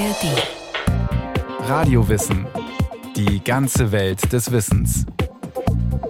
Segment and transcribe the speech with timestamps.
[0.00, 1.68] ARD.
[1.68, 2.46] Radiowissen.
[3.16, 5.04] Die ganze Welt des Wissens.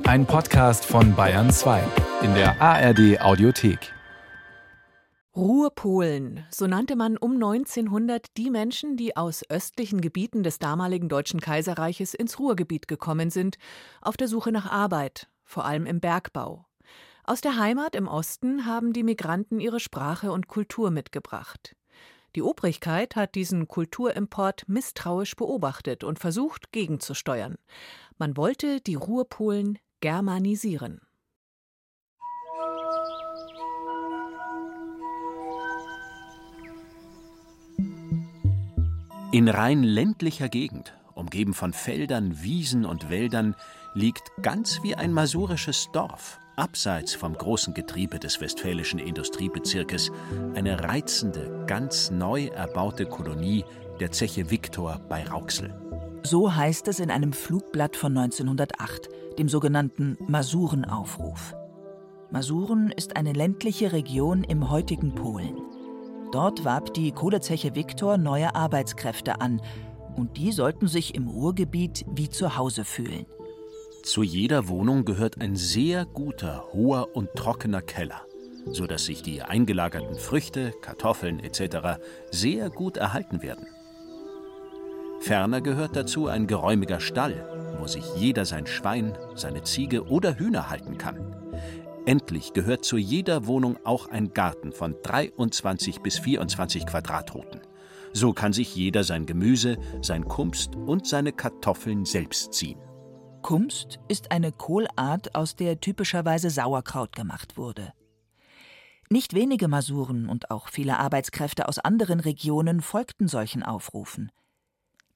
[0.05, 1.83] Ein Podcast von Bayern 2
[2.23, 3.93] in der ARD Audiothek.
[5.35, 11.41] Ruhrpolen, so nannte man um 1900 die Menschen, die aus östlichen Gebieten des damaligen Deutschen
[11.41, 13.57] Kaiserreiches ins Ruhrgebiet gekommen sind,
[14.01, 16.65] auf der Suche nach Arbeit, vor allem im Bergbau.
[17.25, 21.75] Aus der Heimat im Osten haben die Migranten ihre Sprache und Kultur mitgebracht.
[22.37, 27.57] Die Obrigkeit hat diesen Kulturimport misstrauisch beobachtet und versucht, gegenzusteuern.
[28.19, 31.01] Man wollte die Ruhrpolen germanisieren.
[39.33, 43.55] In rein ländlicher Gegend, umgeben von Feldern, Wiesen und Wäldern,
[43.95, 50.13] liegt ganz wie ein masurisches Dorf, abseits vom großen Getriebe des westfälischen Industriebezirkes,
[50.55, 53.65] eine reizende, ganz neu erbaute Kolonie
[53.99, 55.75] der Zeche Viktor bei Rauxel.
[56.23, 59.09] So heißt es in einem Flugblatt von 1908,
[59.39, 61.55] dem sogenannten Masurenaufruf.
[62.31, 65.57] Masuren ist eine ländliche Region im heutigen Polen.
[66.31, 69.63] Dort warb die Kohlezeche Viktor neue Arbeitskräfte an,
[70.15, 73.25] und die sollten sich im Ruhrgebiet wie zu Hause fühlen.
[74.03, 78.23] Zu jeder Wohnung gehört ein sehr guter, hoher und trockener Keller,
[78.67, 82.01] so dass sich die eingelagerten Früchte, Kartoffeln etc.
[82.31, 83.67] sehr gut erhalten werden.
[85.21, 90.71] Ferner gehört dazu ein geräumiger Stall, wo sich jeder sein Schwein, seine Ziege oder Hühner
[90.71, 91.37] halten kann.
[92.07, 97.61] Endlich gehört zu jeder Wohnung auch ein Garten von 23 bis 24 Quadratroten.
[98.15, 102.81] So kann sich jeder sein Gemüse, sein Kumst und seine Kartoffeln selbst ziehen.
[103.43, 107.93] Kumst ist eine Kohlart, aus der typischerweise Sauerkraut gemacht wurde.
[109.09, 114.31] Nicht wenige Masuren und auch viele Arbeitskräfte aus anderen Regionen folgten solchen Aufrufen.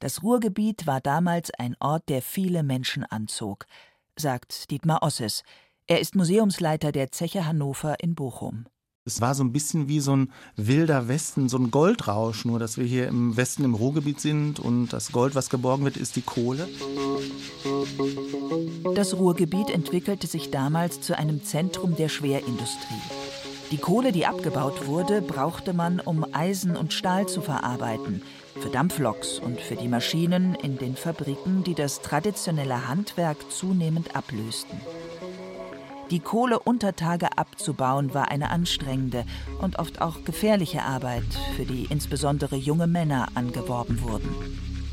[0.01, 3.67] Das Ruhrgebiet war damals ein Ort, der viele Menschen anzog,
[4.17, 5.45] sagt Dietmar Osses.
[5.87, 8.67] Er ist Museumsleiter der Zeche Hannover in Bochum.
[9.07, 12.79] Es war so ein bisschen wie so ein wilder Westen, so ein Goldrausch, nur dass
[12.79, 16.23] wir hier im Westen im Ruhrgebiet sind und das Gold, was geborgen wird, ist die
[16.23, 16.67] Kohle.
[18.95, 23.03] Das Ruhrgebiet entwickelte sich damals zu einem Zentrum der Schwerindustrie.
[23.71, 28.23] Die Kohle, die abgebaut wurde, brauchte man, um Eisen und Stahl zu verarbeiten,
[28.59, 34.81] für Dampfloks und für die Maschinen in den Fabriken, die das traditionelle Handwerk zunehmend ablösten.
[36.11, 39.25] Die Kohle unter Tage abzubauen war eine anstrengende
[39.61, 41.25] und oft auch gefährliche Arbeit,
[41.57, 44.29] für die insbesondere junge Männer angeworben wurden.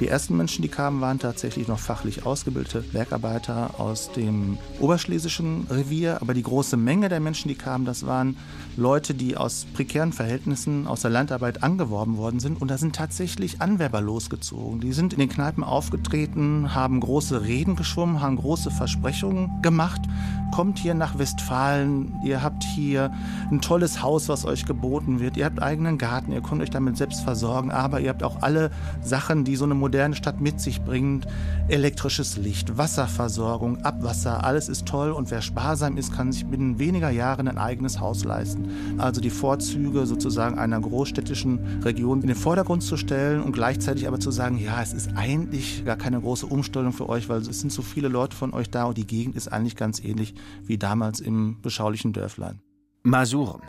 [0.01, 6.17] Die ersten Menschen, die kamen, waren tatsächlich noch fachlich ausgebildete Bergarbeiter aus dem oberschlesischen Revier.
[6.21, 8.35] Aber die große Menge der Menschen, die kamen, das waren
[8.75, 12.59] Leute, die aus prekären Verhältnissen aus der Landarbeit angeworben worden sind.
[12.59, 14.79] Und da sind tatsächlich Anwerber losgezogen.
[14.79, 20.01] Die sind in den Kneipen aufgetreten, haben große Reden geschwommen, haben große Versprechungen gemacht.
[20.51, 23.11] Kommt hier nach Westfalen, ihr habt hier
[23.49, 25.37] ein tolles Haus, was euch geboten wird.
[25.37, 27.71] Ihr habt eigenen Garten, ihr könnt euch damit selbst versorgen.
[27.71, 28.69] Aber ihr habt auch alle
[29.01, 31.25] Sachen, die so eine moderne Stadt mit sich bringt.
[31.69, 37.09] Elektrisches Licht, Wasserversorgung, Abwasser, alles ist toll und wer sparsam ist, kann sich binnen weniger
[37.09, 38.97] Jahren ein eigenes Haus leisten.
[38.97, 44.19] Also die Vorzüge sozusagen einer großstädtischen Region in den Vordergrund zu stellen und gleichzeitig aber
[44.19, 47.71] zu sagen, ja, es ist eigentlich gar keine große Umstellung für euch, weil es sind
[47.71, 50.33] so viele Leute von euch da und die Gegend ist eigentlich ganz ähnlich
[50.63, 52.61] wie damals im beschaulichen Dörflein.
[53.03, 53.61] Masuren.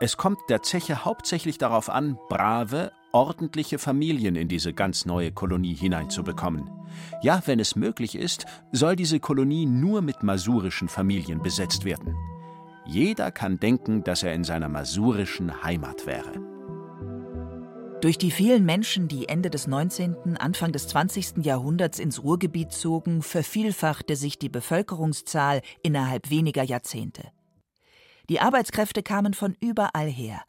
[0.00, 5.74] Es kommt der Zeche hauptsächlich darauf an, brave, ordentliche Familien in diese ganz neue Kolonie
[5.74, 6.70] hineinzubekommen.
[7.22, 12.14] Ja, wenn es möglich ist, soll diese Kolonie nur mit masurischen Familien besetzt werden.
[12.86, 16.49] Jeder kann denken, dass er in seiner masurischen Heimat wäre.
[18.00, 21.44] Durch die vielen Menschen, die Ende des 19., Anfang des 20.
[21.44, 27.30] Jahrhunderts ins Ruhrgebiet zogen, vervielfachte sich die Bevölkerungszahl innerhalb weniger Jahrzehnte.
[28.30, 30.42] Die Arbeitskräfte kamen von überall her.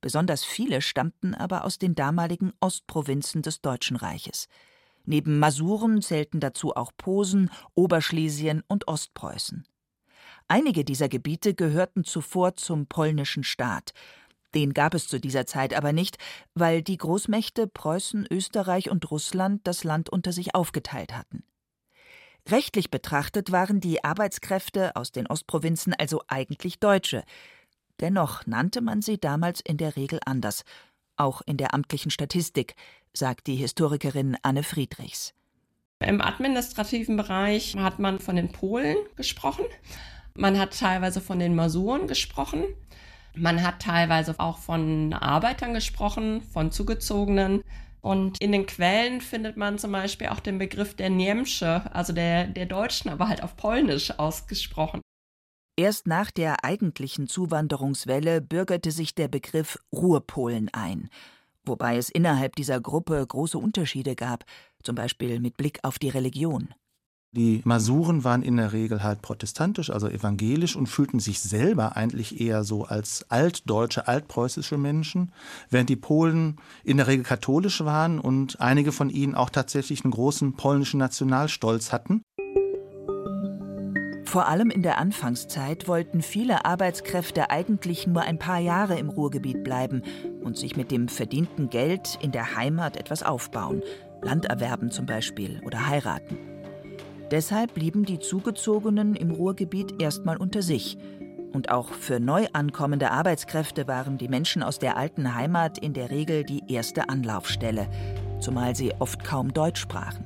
[0.00, 4.46] Besonders viele stammten aber aus den damaligen Ostprovinzen des Deutschen Reiches.
[5.04, 9.66] Neben Masuren zählten dazu auch Posen, Oberschlesien und Ostpreußen.
[10.46, 13.94] Einige dieser Gebiete gehörten zuvor zum polnischen Staat.
[14.54, 16.18] Den gab es zu dieser Zeit aber nicht,
[16.54, 21.44] weil die Großmächte Preußen, Österreich und Russland das Land unter sich aufgeteilt hatten.
[22.48, 27.24] Rechtlich betrachtet waren die Arbeitskräfte aus den Ostprovinzen also eigentlich Deutsche,
[28.00, 30.64] Dennoch nannte man sie damals in der Regel anders,
[31.16, 32.74] auch in der amtlichen Statistik,
[33.12, 35.32] sagt die Historikerin Anne Friedrichs.
[36.00, 39.64] Im administrativen Bereich hat man von den Polen gesprochen,
[40.36, 42.64] man hat teilweise von den Masuren gesprochen,
[43.36, 47.62] man hat teilweise auch von Arbeitern gesprochen, von Zugezogenen.
[48.00, 52.46] Und in den Quellen findet man zum Beispiel auch den Begriff der Niemsche, also der,
[52.46, 55.00] der Deutschen, aber halt auf Polnisch ausgesprochen.
[55.76, 61.08] Erst nach der eigentlichen Zuwanderungswelle bürgerte sich der Begriff Ruhrpolen ein,
[61.64, 64.44] wobei es innerhalb dieser Gruppe große Unterschiede gab,
[64.82, 66.74] zum Beispiel mit Blick auf die Religion.
[67.36, 72.40] Die Masuren waren in der Regel halt protestantisch, also evangelisch und fühlten sich selber eigentlich
[72.40, 75.32] eher so als altdeutsche, altpreußische Menschen,
[75.68, 80.12] während die Polen in der Regel katholisch waren und einige von ihnen auch tatsächlich einen
[80.12, 82.22] großen polnischen Nationalstolz hatten.
[84.24, 89.64] Vor allem in der Anfangszeit wollten viele Arbeitskräfte eigentlich nur ein paar Jahre im Ruhrgebiet
[89.64, 90.02] bleiben
[90.44, 93.82] und sich mit dem verdienten Geld in der Heimat etwas aufbauen,
[94.22, 96.53] Land erwerben zum Beispiel oder heiraten.
[97.34, 100.96] Deshalb blieben die Zugezogenen im Ruhrgebiet erstmal unter sich.
[101.52, 106.12] Und auch für neu ankommende Arbeitskräfte waren die Menschen aus der alten Heimat in der
[106.12, 107.88] Regel die erste Anlaufstelle,
[108.38, 110.22] zumal sie oft kaum Deutsch sprachen.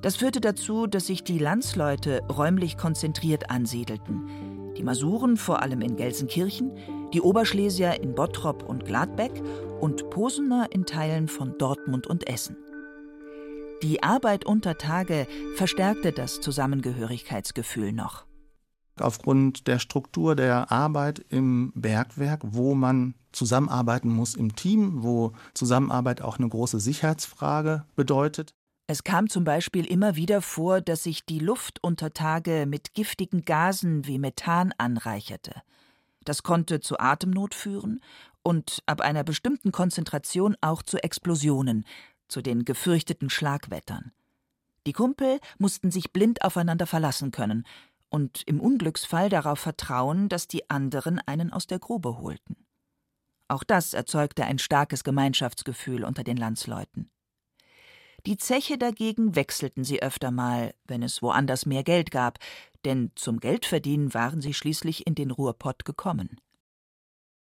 [0.00, 4.74] Das führte dazu, dass sich die Landsleute räumlich konzentriert ansiedelten.
[4.76, 6.70] Die Masuren vor allem in Gelsenkirchen,
[7.12, 9.32] die Oberschlesier in Bottrop und Gladbeck
[9.80, 12.56] und Posener in Teilen von Dortmund und Essen.
[13.82, 18.26] Die Arbeit unter Tage verstärkte das Zusammengehörigkeitsgefühl noch.
[19.00, 26.20] Aufgrund der Struktur der Arbeit im Bergwerk, wo man zusammenarbeiten muss im Team, wo Zusammenarbeit
[26.20, 28.52] auch eine große Sicherheitsfrage bedeutet.
[28.86, 33.46] Es kam zum Beispiel immer wieder vor, dass sich die Luft unter Tage mit giftigen
[33.46, 35.62] Gasen wie Methan anreicherte.
[36.24, 38.00] Das konnte zu Atemnot führen
[38.42, 41.84] und ab einer bestimmten Konzentration auch zu Explosionen,
[42.30, 44.12] zu den gefürchteten Schlagwettern.
[44.86, 47.66] Die Kumpel mussten sich blind aufeinander verlassen können
[48.08, 52.56] und im Unglücksfall darauf vertrauen, dass die anderen einen aus der Grube holten.
[53.48, 57.10] Auch das erzeugte ein starkes Gemeinschaftsgefühl unter den Landsleuten.
[58.26, 62.38] Die Zeche dagegen wechselten sie öfter mal, wenn es woanders mehr Geld gab,
[62.84, 66.40] denn zum Geldverdienen waren sie schließlich in den Ruhrpott gekommen.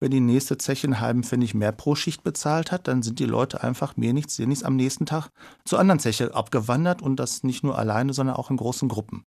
[0.00, 3.26] Wenn die nächste Zeche einen halben Pfennig mehr pro Schicht bezahlt hat, dann sind die
[3.26, 5.28] Leute einfach mehr nichts, dir nichts am nächsten Tag
[5.66, 9.24] zur anderen Zeche abgewandert und das nicht nur alleine, sondern auch in großen Gruppen.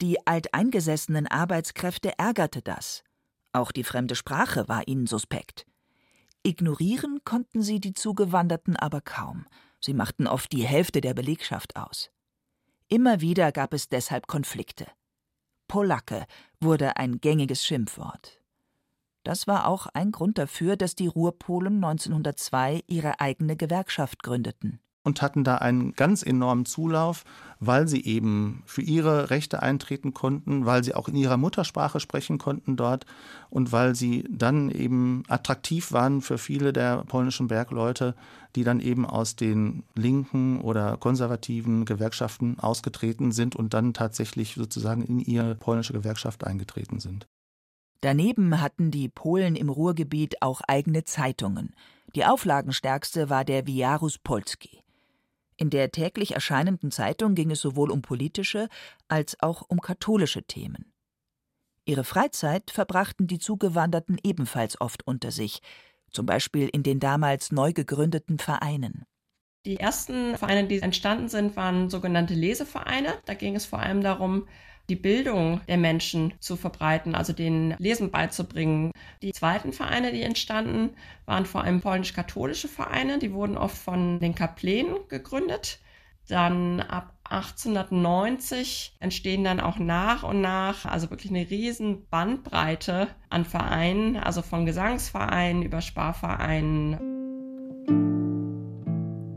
[0.00, 3.02] Die alteingesessenen Arbeitskräfte ärgerte das.
[3.52, 5.66] Auch die fremde Sprache war ihnen suspekt.
[6.44, 9.46] Ignorieren konnten sie die Zugewanderten aber kaum.
[9.80, 12.10] Sie machten oft die Hälfte der Belegschaft aus.
[12.88, 14.86] Immer wieder gab es deshalb Konflikte.
[15.66, 16.26] Polacke
[16.60, 18.41] wurde ein gängiges Schimpfwort.
[19.24, 24.80] Das war auch ein Grund dafür, dass die Ruhrpolen 1902 ihre eigene Gewerkschaft gründeten.
[25.04, 27.24] Und hatten da einen ganz enormen Zulauf,
[27.58, 32.38] weil sie eben für ihre Rechte eintreten konnten, weil sie auch in ihrer Muttersprache sprechen
[32.38, 33.04] konnten dort
[33.50, 38.14] und weil sie dann eben attraktiv waren für viele der polnischen Bergleute,
[38.54, 45.02] die dann eben aus den linken oder konservativen Gewerkschaften ausgetreten sind und dann tatsächlich sozusagen
[45.02, 47.26] in ihre polnische Gewerkschaft eingetreten sind.
[48.02, 51.74] Daneben hatten die Polen im Ruhrgebiet auch eigene Zeitungen.
[52.16, 54.82] Die auflagenstärkste war der Wiarus Polski.
[55.56, 58.68] In der täglich erscheinenden Zeitung ging es sowohl um politische
[59.06, 60.92] als auch um katholische Themen.
[61.84, 65.60] Ihre Freizeit verbrachten die Zugewanderten ebenfalls oft unter sich,
[66.10, 69.04] zum Beispiel in den damals neu gegründeten Vereinen.
[69.64, 73.14] Die ersten Vereine, die entstanden sind, waren sogenannte Lesevereine.
[73.26, 74.48] Da ging es vor allem darum,
[74.88, 78.90] die Bildung der Menschen zu verbreiten, also den Lesen beizubringen.
[79.22, 80.90] Die zweiten Vereine, die entstanden,
[81.24, 83.18] waren vor allem polnisch-katholische Vereine.
[83.18, 85.78] Die wurden oft von den Kaplänen gegründet.
[86.28, 93.44] Dann ab 1890 entstehen dann auch nach und nach, also wirklich eine riesen Bandbreite an
[93.44, 96.98] Vereinen, also von Gesangsvereinen über Sparvereinen.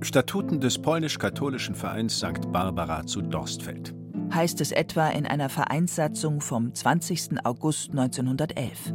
[0.01, 2.51] Statuten des polnisch-katholischen Vereins St.
[2.51, 3.95] Barbara zu Dorstfeld
[4.33, 7.45] heißt es etwa in einer Vereinssatzung vom 20.
[7.45, 8.93] August 1911.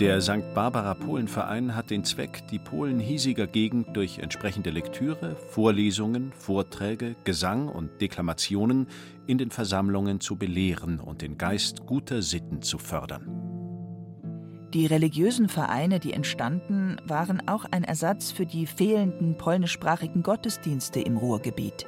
[0.00, 0.54] Der St.
[0.54, 7.68] Barbara Polenverein hat den Zweck, die Polen hiesiger Gegend durch entsprechende Lektüre, Vorlesungen, Vorträge, Gesang
[7.68, 8.86] und Deklamationen
[9.26, 13.50] in den Versammlungen zu belehren und den Geist guter Sitten zu fördern.
[14.72, 21.18] Die religiösen Vereine, die entstanden, waren auch ein Ersatz für die fehlenden polnischsprachigen Gottesdienste im
[21.18, 21.86] Ruhrgebiet.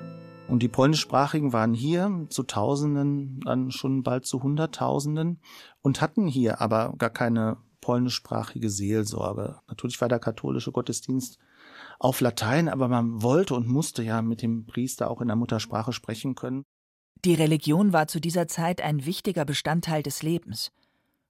[0.52, 5.40] Und die polnischsprachigen waren hier zu Tausenden, dann schon bald zu Hunderttausenden
[5.80, 9.60] und hatten hier aber gar keine polnischsprachige Seelsorge.
[9.68, 11.38] Natürlich war der katholische Gottesdienst
[11.98, 15.94] auf Latein, aber man wollte und musste ja mit dem Priester auch in der Muttersprache
[15.94, 16.64] sprechen können.
[17.24, 20.70] Die Religion war zu dieser Zeit ein wichtiger Bestandteil des Lebens.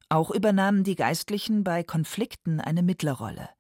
[0.08, 3.50] Auch übernahmen die Geistlichen bei Konflikten eine Mittlerrolle.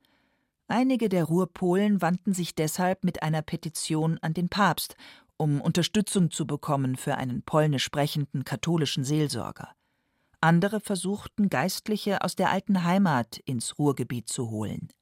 [0.66, 4.96] Einige der Ruhrpolen wandten sich deshalb mit einer Petition an den Papst,
[5.42, 9.74] um Unterstützung zu bekommen für einen polnisch sprechenden katholischen Seelsorger.
[10.40, 14.92] Andere versuchten, Geistliche aus der alten Heimat ins Ruhrgebiet zu holen.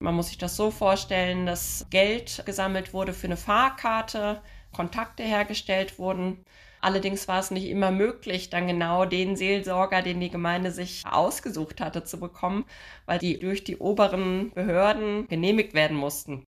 [0.00, 4.40] Man muss sich das so vorstellen, dass Geld gesammelt wurde für eine Fahrkarte,
[4.72, 6.46] Kontakte hergestellt wurden.
[6.80, 11.82] Allerdings war es nicht immer möglich, dann genau den Seelsorger, den die Gemeinde sich ausgesucht
[11.82, 12.64] hatte, zu bekommen,
[13.04, 16.44] weil die durch die oberen Behörden genehmigt werden mussten.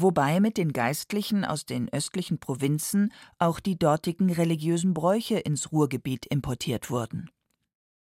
[0.00, 6.24] Wobei mit den Geistlichen aus den östlichen Provinzen auch die dortigen religiösen Bräuche ins Ruhrgebiet
[6.26, 7.30] importiert wurden.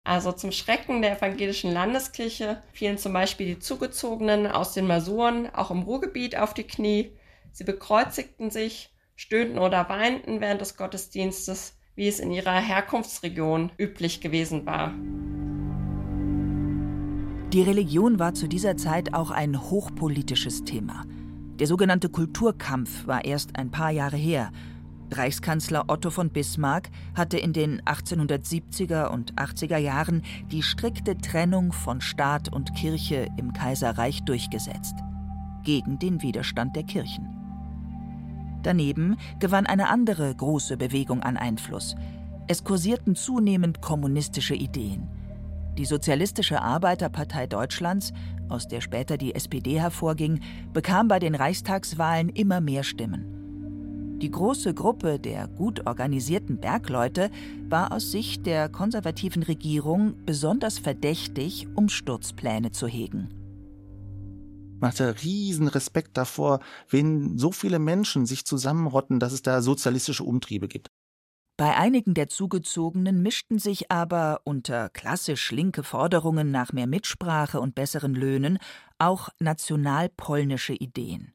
[0.04, 5.72] Also zum Schrecken der evangelischen Landeskirche fielen zum Beispiel die Zugezogenen aus den Masuren auch
[5.72, 7.18] im Ruhrgebiet auf die Knie.
[7.52, 14.22] Sie bekreuzigten sich, stöhnten oder weinten während des Gottesdienstes, wie es in ihrer Herkunftsregion üblich
[14.22, 14.94] gewesen war.
[17.54, 21.06] Die Religion war zu dieser Zeit auch ein hochpolitisches Thema.
[21.60, 24.52] Der sogenannte Kulturkampf war erst ein paar Jahre her
[25.12, 30.22] Reichskanzler Otto von Bismarck hatte in den 1870er und 80er Jahren
[30.52, 34.96] die strikte Trennung von Staat und Kirche im Kaiserreich durchgesetzt,
[35.64, 37.28] gegen den Widerstand der Kirchen.
[38.64, 41.96] Daneben gewann eine andere große Bewegung an Einfluss.
[42.48, 45.08] Es kursierten zunehmend kommunistische Ideen.
[45.78, 48.12] Die Sozialistische Arbeiterpartei Deutschlands,
[48.50, 50.40] aus der später die SPD hervorging,
[50.74, 54.18] bekam bei den Reichstagswahlen immer mehr Stimmen.
[54.20, 57.30] Die große Gruppe der gut organisierten Bergleute
[57.70, 63.30] war aus Sicht der konservativen Regierung besonders verdächtig, Umsturzpläne zu hegen.
[64.80, 70.24] Man hatte riesen Respekt davor, wenn so viele Menschen sich zusammenrotten, dass es da sozialistische
[70.24, 70.90] Umtriebe gibt.
[71.58, 77.74] Bei einigen der Zugezogenen mischten sich aber unter klassisch linke Forderungen nach mehr Mitsprache und
[77.74, 78.60] besseren Löhnen
[79.00, 81.34] auch nationalpolnische Ideen.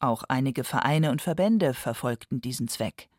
[0.00, 3.10] Auch einige Vereine und Verbände verfolgten diesen Zweck.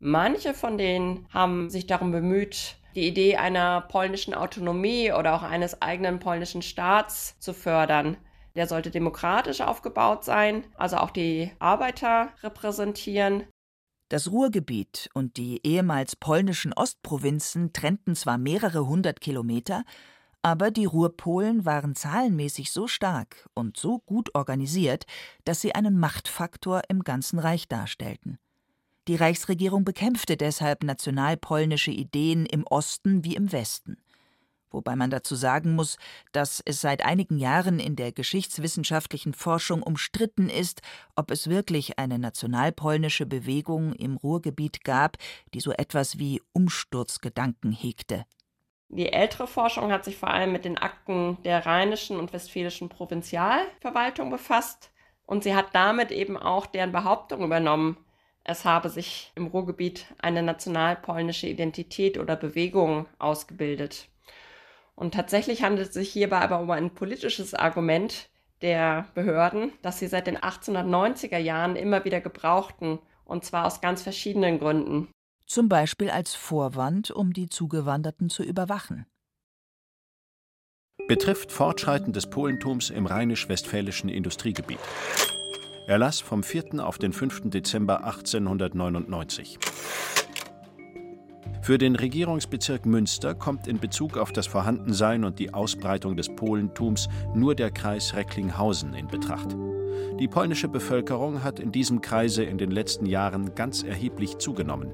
[0.00, 5.80] Manche von denen haben sich darum bemüht, die Idee einer polnischen Autonomie oder auch eines
[5.80, 8.16] eigenen polnischen Staats zu fördern.
[8.56, 13.44] Der sollte demokratisch aufgebaut sein, also auch die Arbeiter repräsentieren.
[14.10, 19.84] Das Ruhrgebiet und die ehemals polnischen Ostprovinzen trennten zwar mehrere hundert Kilometer,
[20.42, 25.04] aber die Ruhrpolen waren zahlenmäßig so stark und so gut organisiert,
[25.44, 28.40] dass sie einen Machtfaktor im ganzen Reich darstellten.
[29.06, 33.96] Die Reichsregierung bekämpfte deshalb nationalpolnische Ideen im Osten wie im Westen.
[34.70, 35.96] Wobei man dazu sagen muss,
[36.32, 40.82] dass es seit einigen Jahren in der geschichtswissenschaftlichen Forschung umstritten ist,
[41.16, 45.16] ob es wirklich eine nationalpolnische Bewegung im Ruhrgebiet gab,
[45.54, 48.24] die so etwas wie Umsturzgedanken hegte.
[48.88, 54.30] Die ältere Forschung hat sich vor allem mit den Akten der rheinischen und westfälischen Provinzialverwaltung
[54.30, 54.90] befasst
[55.26, 57.96] und sie hat damit eben auch deren Behauptung übernommen,
[58.42, 64.08] es habe sich im Ruhrgebiet eine nationalpolnische Identität oder Bewegung ausgebildet.
[65.00, 68.28] Und tatsächlich handelt es sich hierbei aber um ein politisches Argument
[68.62, 74.02] der Behörden, das sie seit den 1890er Jahren immer wieder gebrauchten, und zwar aus ganz
[74.02, 75.08] verschiedenen Gründen
[75.50, 79.04] zum Beispiel als Vorwand, um die Zugewanderten zu überwachen.
[81.08, 84.78] Betrifft Fortschreiten des Polentums im rheinisch-westfälischen Industriegebiet.
[85.88, 86.86] Erlass vom 4.
[86.86, 87.50] auf den 5.
[87.50, 89.58] Dezember 1899.
[91.62, 97.08] Für den Regierungsbezirk Münster kommt in Bezug auf das Vorhandensein und die Ausbreitung des Polentums
[97.34, 99.56] nur der Kreis Recklinghausen in Betracht.
[100.18, 104.90] Die polnische Bevölkerung hat in diesem Kreise in den letzten Jahren ganz erheblich zugenommen.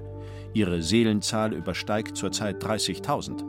[0.54, 3.44] Ihre Seelenzahl übersteigt zurzeit 30.000.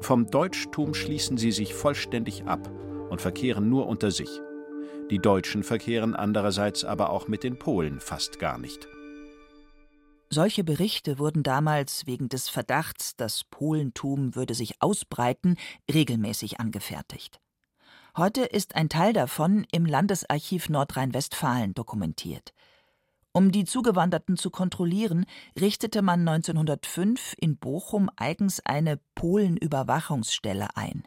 [0.00, 2.70] Vom Deutschtum schließen sie sich vollständig ab
[3.08, 4.40] und verkehren nur unter sich.
[5.10, 8.88] Die Deutschen verkehren andererseits aber auch mit den Polen fast gar nicht.
[10.34, 15.58] Solche Berichte wurden damals wegen des Verdachts, das Polentum würde sich ausbreiten,
[15.92, 17.38] regelmäßig angefertigt.
[18.16, 22.54] Heute ist ein Teil davon im Landesarchiv Nordrhein-Westfalen dokumentiert.
[23.32, 25.26] Um die Zugewanderten zu kontrollieren,
[25.60, 31.04] richtete man 1905 in Bochum eigens eine Polenüberwachungsstelle ein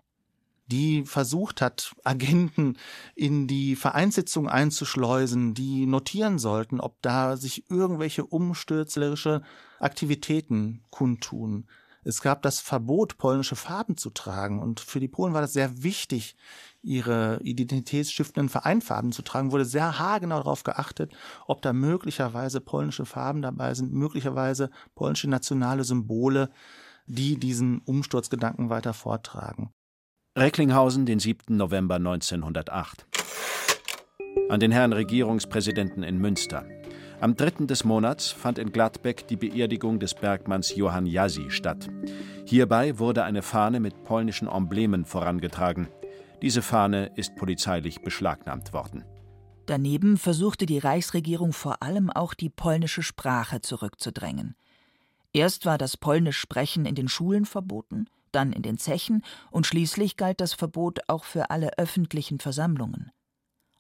[0.67, 2.77] die versucht hat, Agenten
[3.15, 9.41] in die Vereinssitzung einzuschleusen, die notieren sollten, ob da sich irgendwelche umstürzlerische
[9.79, 11.67] Aktivitäten kundtun.
[12.07, 14.62] Es gab das Verbot, polnische Farben zu tragen.
[14.62, 16.36] Und für die Polen war das sehr wichtig,
[16.84, 19.51] ihre identitätsstiftenden Vereinfarben zu tragen.
[19.51, 21.13] Wurde sehr haargenau darauf geachtet,
[21.48, 26.51] ob da möglicherweise polnische Farben dabei sind, möglicherweise polnische nationale Symbole,
[27.07, 29.74] die diesen Umsturzgedanken weiter vortragen.
[30.38, 31.56] Recklinghausen, den 7.
[31.56, 33.06] November 1908.
[34.50, 36.65] An den Herrn Regierungspräsidenten in Münster.
[37.22, 37.68] Am 3.
[37.68, 41.88] des Monats fand in Gladbeck die Beerdigung des Bergmanns Johann Jasi statt.
[42.44, 45.88] Hierbei wurde eine Fahne mit polnischen Emblemen vorangetragen.
[46.42, 49.06] Diese Fahne ist polizeilich beschlagnahmt worden.
[49.68, 54.58] Daneben versuchte die Reichsregierung vor allem auch die polnische Sprache zurückzudrängen.
[55.32, 60.42] Erst war das Polnisch-Sprechen in den Schulen verboten, dann in den Zechen und schließlich galt
[60.42, 63.12] das Verbot auch für alle öffentlichen Versammlungen.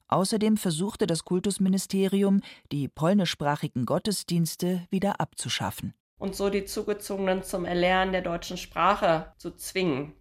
[0.07, 5.93] Außerdem versuchte das Kultusministerium, die polnischsprachigen Gottesdienste wieder abzuschaffen.
[6.17, 10.13] Und so die Zugezogenen zum Erlernen der deutschen Sprache zu zwingen.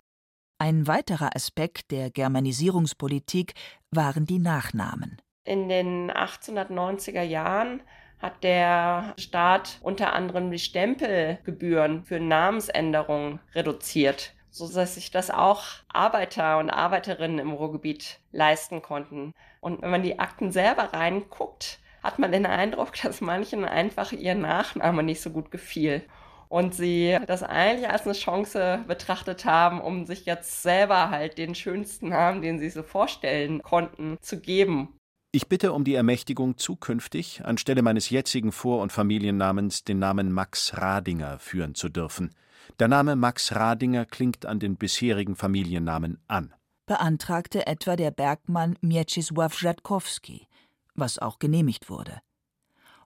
[0.58, 3.54] Ein weiterer Aspekt der Germanisierungspolitik
[3.90, 5.20] waren die Nachnamen.
[5.44, 7.82] In den 1890er Jahren
[8.24, 16.56] hat der Staat unter anderem die Stempelgebühren für Namensänderungen reduziert, sodass sich das auch Arbeiter
[16.56, 19.34] und Arbeiterinnen im Ruhrgebiet leisten konnten.
[19.60, 24.34] Und wenn man die Akten selber reinguckt, hat man den Eindruck, dass manchen einfach ihr
[24.34, 26.02] Nachname nicht so gut gefiel.
[26.48, 31.54] Und sie das eigentlich als eine Chance betrachtet haben, um sich jetzt selber halt den
[31.54, 34.96] schönsten Namen, den sie so vorstellen konnten, zu geben.
[35.34, 40.76] Ich bitte um die Ermächtigung, zukünftig anstelle meines jetzigen Vor- und Familiennamens den Namen Max
[40.76, 42.36] Radinger führen zu dürfen.
[42.78, 46.54] Der Name Max Radinger klingt an den bisherigen Familiennamen an.
[46.86, 50.46] Beantragte etwa der Bergmann Mieczysław Rzadkowski,
[50.94, 52.20] was auch genehmigt wurde.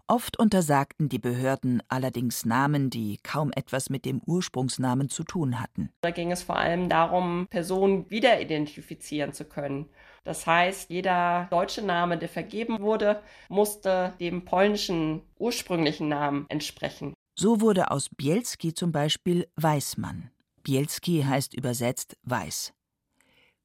[0.06, 5.88] Oft untersagten die Behörden allerdings Namen, die kaum etwas mit dem Ursprungsnamen zu tun hatten.
[6.02, 9.86] Da ging es vor allem darum, Personen wiederidentifizieren zu können.
[10.28, 17.14] Das heißt, jeder deutsche Name, der vergeben wurde, musste dem polnischen ursprünglichen Namen entsprechen.
[17.34, 20.30] So wurde aus Bielski zum Beispiel Weißmann.
[20.62, 22.74] Bielski heißt übersetzt Weiß.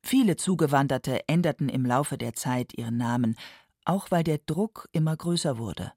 [0.03, 3.35] Viele Zugewanderte änderten im Laufe der Zeit ihren Namen,
[3.83, 5.91] auch weil der Druck immer größer wurde.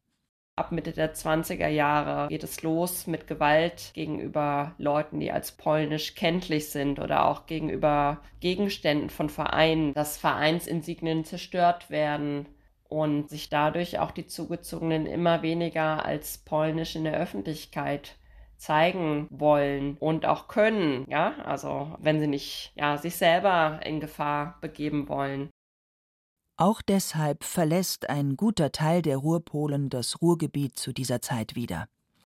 [0.58, 6.14] Ab Mitte der 20er Jahre geht es los mit Gewalt gegenüber Leuten, die als polnisch
[6.14, 12.46] kenntlich sind oder auch gegenüber Gegenständen von Vereinen, dass Vereinsinsignien zerstört werden
[12.88, 18.16] und sich dadurch auch die Zugezogenen immer weniger als polnisch in der Öffentlichkeit
[18.56, 24.56] zeigen wollen und auch können, ja, also wenn sie nicht ja sich selber in Gefahr
[24.62, 25.50] begeben wollen.
[26.58, 31.86] Auch deshalb verlässt ein guter Teil der Ruhrpolen das Ruhrgebiet zu dieser Zeit wieder.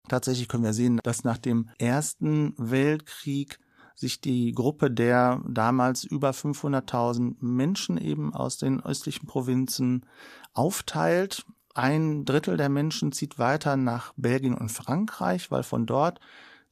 [0.08, 3.58] Tatsächlich können wir sehen, dass nach dem Ersten Weltkrieg
[3.94, 10.06] sich die Gruppe der damals über 500.000 Menschen eben aus den östlichen Provinzen
[10.52, 11.44] aufteilt.
[11.74, 16.20] Ein Drittel der Menschen zieht weiter nach Belgien und Frankreich, weil von dort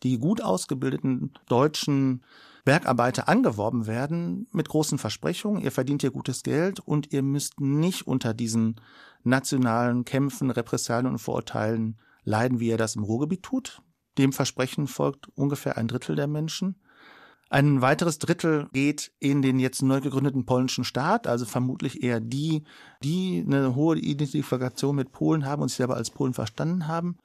[0.03, 2.23] die gut ausgebildeten deutschen
[2.67, 8.09] Bergarbeiter angeworben werden mit großen Versprechungen, ihr verdient hier gutes Geld und ihr müsst nicht
[8.09, 8.81] unter diesen
[9.23, 13.83] nationalen Kämpfen, Repressalien und Vorurteilen leiden, wie ihr das im Ruhrgebiet tut.
[14.19, 16.75] Dem Versprechen folgt ungefähr ein Drittel der Menschen.
[17.51, 22.65] Ein weiteres Drittel geht in den jetzt neu gegründeten polnischen Staat, also vermutlich eher die,
[23.05, 27.19] die eine hohe Identifikation mit Polen haben und sich selber als Polen verstanden haben.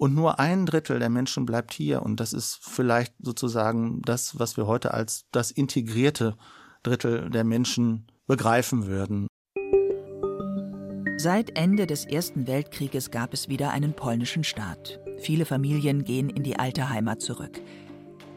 [0.00, 2.00] Und nur ein Drittel der Menschen bleibt hier.
[2.00, 6.38] Und das ist vielleicht sozusagen das, was wir heute als das integrierte
[6.82, 9.26] Drittel der Menschen begreifen würden.
[11.18, 15.00] Seit Ende des Ersten Weltkrieges gab es wieder einen polnischen Staat.
[15.18, 17.60] Viele Familien gehen in die alte Heimat zurück.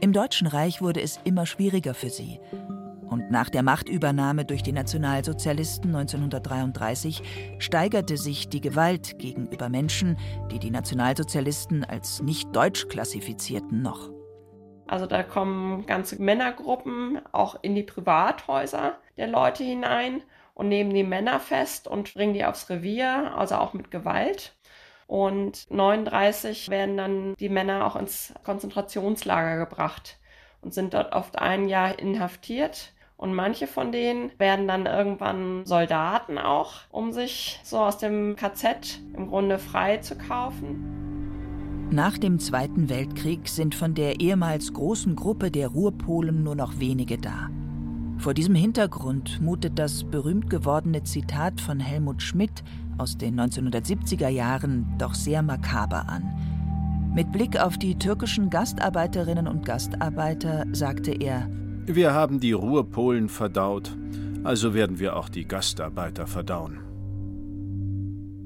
[0.01, 2.41] Im Deutschen Reich wurde es immer schwieriger für sie.
[3.13, 7.21] Und nach der Machtübernahme durch die Nationalsozialisten 1933
[7.59, 10.17] steigerte sich die Gewalt gegenüber Menschen,
[10.51, 14.09] die die Nationalsozialisten als nicht deutsch klassifizierten, noch.
[14.87, 20.23] Also da kommen ganze Männergruppen auch in die Privathäuser der Leute hinein
[20.55, 24.55] und nehmen die Männer fest und bringen die aufs Revier, also auch mit Gewalt.
[25.05, 30.17] Und 39 werden dann die Männer auch ins Konzentrationslager gebracht
[30.61, 32.93] und sind dort oft ein Jahr inhaftiert
[33.23, 38.99] und manche von denen werden dann irgendwann Soldaten auch, um sich so aus dem KZ
[39.15, 41.87] im Grunde frei zu kaufen.
[41.89, 47.17] Nach dem Zweiten Weltkrieg sind von der ehemals großen Gruppe der Ruhrpolen nur noch wenige
[47.17, 47.49] da.
[48.17, 52.61] Vor diesem Hintergrund mutet das berühmt gewordene Zitat von Helmut Schmidt
[52.97, 57.13] aus den 1970er Jahren doch sehr makaber an.
[57.15, 61.47] Mit Blick auf die türkischen Gastarbeiterinnen und Gastarbeiter sagte er,
[61.85, 63.95] wir haben die Ruhrpolen verdaut,
[64.43, 66.79] also werden wir auch die Gastarbeiter verdauen.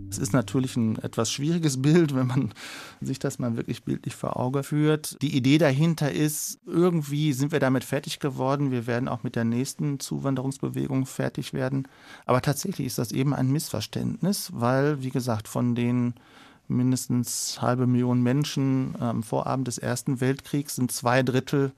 [0.10, 2.54] Es ist natürlich ein etwas schwieriges Bild, wenn man
[3.02, 5.21] sich das mal wirklich bildlich vor Auge führt.
[5.21, 8.71] Die Idee dahinter ist, irgendwie sind wir damit fertig geworden.
[8.71, 11.88] Wir werden auch mit der nächsten Zuwanderungsbewegung fertig werden.
[12.26, 16.13] Aber tatsächlich ist das eben ein Missverständnis, weil, wie gesagt, von den
[16.67, 21.71] mindestens halbe Million Menschen am Vorabend des Ersten Weltkriegs sind zwei Drittel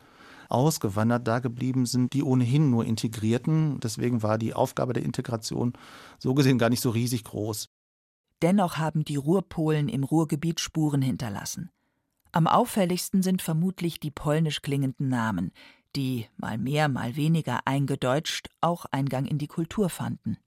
[0.49, 3.79] ausgewandert, da geblieben sind, die ohnehin nur integrierten.
[3.79, 5.73] Deswegen war die Aufgabe der Integration
[6.17, 7.69] so gesehen gar nicht so riesig groß.
[8.41, 11.71] Dennoch haben die Ruhrpolen im Ruhrgebiet Spuren hinterlassen.
[12.31, 15.51] Am auffälligsten sind vermutlich die polnisch klingenden Namen,
[15.95, 20.37] die, mal mehr, mal weniger eingedeutscht, auch Eingang in die Kultur fanden.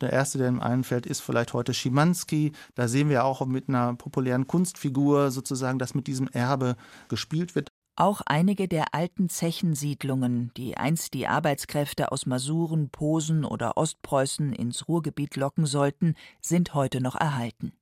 [0.00, 2.52] Der erste, der im einfällt, ist vielleicht heute Schimanski.
[2.74, 6.76] Da sehen wir auch mit einer populären Kunstfigur sozusagen, dass mit diesem Erbe
[7.08, 7.70] gespielt wird.
[7.98, 14.86] Auch einige der alten Zechensiedlungen, die einst die Arbeitskräfte aus Masuren, Posen oder Ostpreußen ins
[14.86, 17.72] Ruhrgebiet locken sollten, sind heute noch erhalten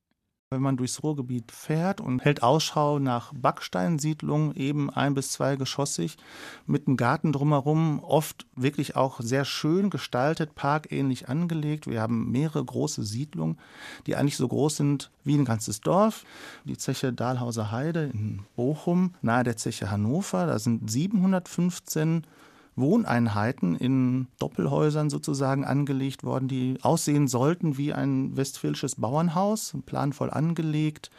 [0.51, 6.17] wenn man durchs Ruhrgebiet fährt und hält Ausschau nach Backsteinsiedlungen, eben ein- bis zweigeschossig,
[6.67, 11.87] mit einem Garten drumherum, oft wirklich auch sehr schön gestaltet, parkähnlich angelegt.
[11.87, 13.57] Wir haben mehrere große Siedlungen,
[14.05, 16.23] die eigentlich so groß sind wie ein ganzes Dorf.
[16.63, 22.23] Die Zeche Dahlhauser Heide in Bochum, nahe der Zeche Hannover, da sind 715
[22.75, 31.09] Wohneinheiten in Doppelhäusern sozusagen angelegt worden, die aussehen sollten wie ein westfälisches Bauernhaus, planvoll angelegt,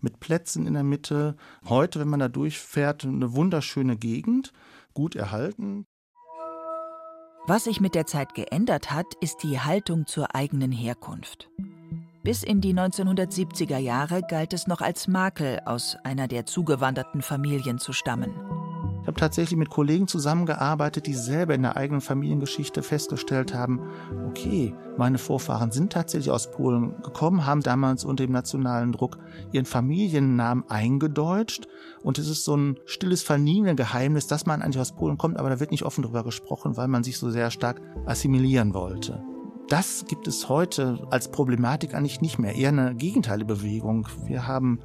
[0.00, 1.36] mit Plätzen in der Mitte.
[1.68, 4.52] Heute, wenn man da durchfährt, eine wunderschöne Gegend,
[4.94, 5.86] gut erhalten.
[7.46, 11.48] Was sich mit der Zeit geändert hat, ist die Haltung zur eigenen Herkunft.
[12.24, 17.78] Bis in die 1970er Jahre galt es noch als Makel, aus einer der zugewanderten Familien
[17.78, 18.55] zu stammen.
[19.06, 23.78] Ich habe tatsächlich mit Kollegen zusammengearbeitet, die selber in der eigenen Familiengeschichte festgestellt haben,
[24.26, 29.18] okay, meine Vorfahren sind tatsächlich aus Polen gekommen, haben damals unter dem nationalen Druck
[29.52, 31.68] ihren Familiennamen eingedeutscht
[32.02, 35.60] und es ist so ein stilles Familiengeheimnis, dass man eigentlich aus Polen kommt, aber da
[35.60, 39.22] wird nicht offen drüber gesprochen, weil man sich so sehr stark assimilieren wollte.
[39.68, 44.08] Das gibt es heute als Problematik eigentlich nicht mehr, eher eine Gegenteilbewegung.
[44.24, 44.80] Wir haben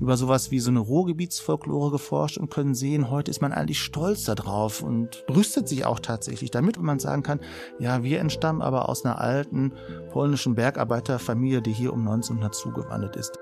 [0.00, 4.24] über sowas wie so eine Ruhrgebietsfolklore geforscht und können sehen, heute ist man eigentlich stolz
[4.24, 7.40] darauf und brüstet sich auch tatsächlich damit, wenn man sagen kann,
[7.78, 9.72] ja, wir entstammen aber aus einer alten
[10.10, 13.38] polnischen Bergarbeiterfamilie, die hier um 1900 zugewandert ist.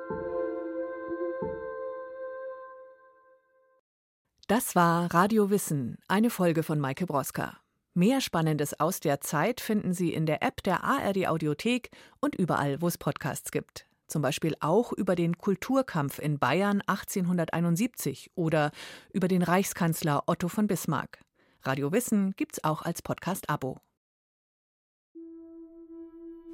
[4.46, 7.56] Das war Radio Wissen, eine Folge von Maike Broska.
[7.94, 12.80] Mehr Spannendes aus der Zeit finden Sie in der App der ARD Audiothek und überall,
[12.80, 18.70] wo es Podcasts gibt zum Beispiel auch über den Kulturkampf in Bayern 1871 oder
[19.12, 21.20] über den Reichskanzler Otto von Bismarck.
[21.62, 23.78] Radio Wissen gibt's auch als Podcast-Abo.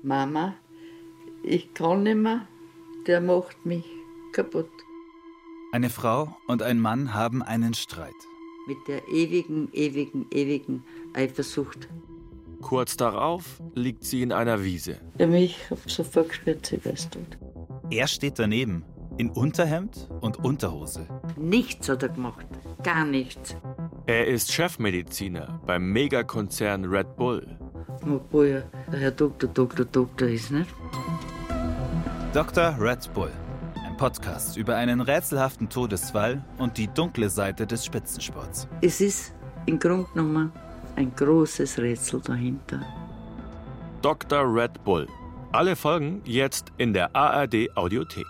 [0.03, 0.55] Mama,
[1.43, 2.47] ich kann nicht mehr,
[3.07, 3.85] der macht mich
[4.33, 4.71] kaputt.
[5.73, 8.15] Eine Frau und ein Mann haben einen Streit.
[8.67, 11.89] Mit der ewigen, ewigen, ewigen Eifersucht.
[12.63, 14.99] Kurz darauf liegt sie in einer Wiese.
[15.19, 17.39] Ja, mich sofort gespürt, sie weiß tot.
[17.91, 18.85] Er steht daneben,
[19.17, 21.07] in Unterhemd und Unterhose.
[21.37, 22.47] Nichts hat er gemacht,
[22.83, 23.57] gar nichts.
[24.07, 27.47] Er ist Chefmediziner beim Megakonzern Red Bull.
[28.03, 30.69] Obwohl er Herr Doktor, Doktor, Doktor ist, nicht?
[32.33, 32.77] Dr.
[32.79, 33.31] Red Bull.
[33.85, 38.67] Ein Podcast über einen rätselhaften Todesfall und die dunkle Seite des Spitzensports.
[38.81, 39.33] Es ist
[39.67, 40.53] im Grunde genommen
[40.97, 42.81] ein großes Rätsel dahinter.
[44.03, 44.43] Dr.
[44.43, 45.07] Red Bull.
[45.57, 48.27] Alle Folgen jetzt in der ARD Audiothek.